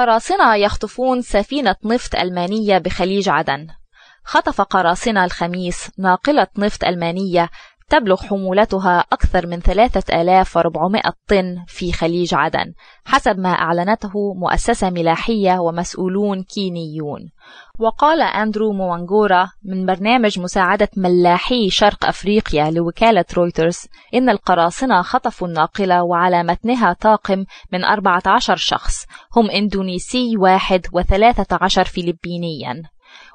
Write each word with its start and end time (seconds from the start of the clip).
قراصنة 0.00 0.54
يخطفون 0.54 1.22
سفينة 1.22 1.76
نفط 1.84 2.14
ألمانية 2.14 2.78
بخليج 2.78 3.28
عدن. 3.28 3.66
خطف 4.24 4.60
قراصنة 4.60 5.24
الخميس 5.24 5.90
ناقلة 5.98 6.46
نفط 6.58 6.84
ألمانية 6.84 7.50
تبلغ 7.90 8.22
حمولتها 8.22 9.04
أكثر 9.12 9.46
من 9.46 9.60
3400 9.60 11.02
طن 11.28 11.64
في 11.66 11.92
خليج 11.92 12.34
عدن 12.34 12.72
حسب 13.04 13.38
ما 13.38 13.48
أعلنته 13.48 14.34
مؤسسة 14.34 14.90
ملاحية 14.90 15.58
ومسؤولون 15.58 16.42
كينيون. 16.42 17.30
وقال 17.78 18.22
أندرو 18.22 18.72
موانغورا 18.72 19.50
من 19.64 19.86
برنامج 19.86 20.38
مساعدة 20.38 20.88
ملاحي 20.96 21.70
شرق 21.70 22.04
أفريقيا 22.04 22.70
لوكالة 22.70 23.24
رويترز 23.36 23.78
إن 24.14 24.28
القراصنة 24.28 25.02
خطفوا 25.02 25.48
الناقلة 25.48 26.02
وعلى 26.02 26.42
متنها 26.42 26.92
طاقم 26.92 27.44
من 27.72 27.84
14 27.84 28.56
شخص 28.56 29.06
هم 29.36 29.50
إندونيسي 29.50 30.36
واحد 30.36 30.86
وثلاثة 30.92 31.58
عشر 31.60 31.84
فلبينيا. 31.84 32.82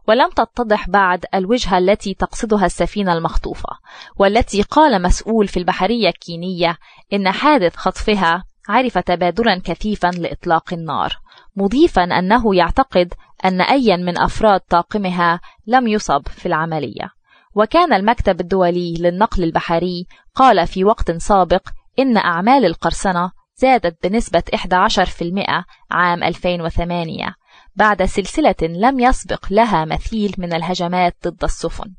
ولم 0.08 0.30
تتضح 0.30 0.90
بعد 0.90 1.26
الوجهة 1.34 1.78
التي 1.78 2.14
تقصدها 2.14 2.66
السفينة 2.66 3.14
المخطوفة 3.14 3.70
والتي 4.16 4.62
قال 4.62 5.02
مسؤول 5.02 5.48
في 5.48 5.58
البحرية 5.58 6.10
الكينية 6.10 6.78
إن 7.14 7.32
حادث 7.32 7.76
خطفها 7.76 8.44
عرف 8.70 8.98
تبادلا 8.98 9.62
كثيفا 9.66 10.08
لإطلاق 10.08 10.74
النار 10.74 11.20
مضيفا 11.56 12.04
أنه 12.04 12.56
يعتقد 12.56 13.14
أن 13.46 13.62
أيا 13.62 13.98
من 13.98 14.18
أفراد 14.18 14.60
طاقمها 14.60 15.40
لم 15.68 15.88
يصب 15.88 16.28
في 16.28 16.46
العملية. 16.46 17.12
وكان 17.56 17.94
المكتب 17.94 18.42
الدولي 18.42 18.94
للنقل 19.00 19.44
البحري 19.44 20.08
قال 20.36 20.68
في 20.68 20.84
وقت 20.84 21.12
سابق 21.12 21.70
إن 22.00 22.18
أعمال 22.18 22.66
القرصنة 22.66 23.32
زادت 23.56 24.08
بنسبة 24.08 24.44
11% 24.56 25.64
عام 25.92 26.24
2008 26.24 27.36
بعد 27.76 28.04
سلسلة 28.04 28.56
لم 28.62 29.00
يسبق 29.00 29.46
لها 29.52 29.86
مثيل 29.86 30.36
من 30.38 30.54
الهجمات 30.54 31.16
ضد 31.28 31.44
السفن. 31.44 31.94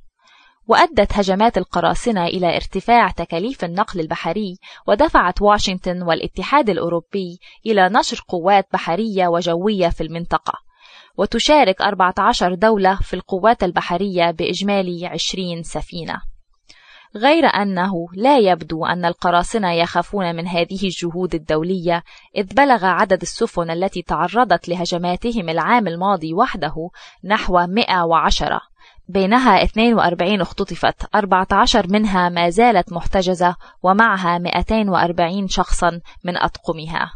وأدت 0.69 1.13
هجمات 1.13 1.59
القراصنة 1.59 2.27
إلى 2.27 2.57
ارتفاع 2.57 3.11
تكاليف 3.11 3.65
النقل 3.65 4.01
البحري 4.01 4.59
ودفعت 4.87 5.43
واشنطن 5.43 6.03
والاتحاد 6.03 6.71
الأوروبي 6.71 7.39
إلى 7.67 7.89
نشر 7.89 8.25
قوات 8.29 8.69
بحرية 8.73 9.29
وجوية 9.29 9.89
في 9.89 10.01
المنطقة. 10.01 10.53
وتشارك 11.17 11.83
14 11.83 12.55
دولة 12.55 12.95
في 12.95 13.15
القوات 13.15 13.65
البحرية 13.65 14.31
بإجمالي 14.31 15.07
20 15.07 15.63
سفينة. 15.63 16.36
غير 17.17 17.47
أنه 17.47 18.07
لا 18.15 18.39
يبدو 18.39 18.87
أن 18.87 19.05
القراصنة 19.05 19.73
يخافون 19.73 20.37
من 20.37 20.49
هذه 20.49 20.85
الجهود 20.85 21.35
الدولية 21.35 22.03
إذ 22.37 22.55
بلغ 22.55 22.85
عدد 22.85 23.23
السفن 23.23 23.71
التي 23.71 24.03
تعرضت 24.03 24.69
لهجماتهم 24.69 25.49
العام 25.49 25.89
الماضي 25.89 26.35
وحده 26.35 26.91
نحو 27.25 27.67
110 27.67 28.61
بينها 29.09 29.63
42 29.63 30.41
اختطفت 30.41 31.15
14 31.15 31.87
منها 31.89 32.29
ما 32.29 32.51
زالت 32.51 32.93
محتجزة 32.93 33.57
ومعها 33.83 34.39
240 34.39 35.49
شخصا 35.49 36.01
من 36.25 36.37
أطقمها. 36.37 37.13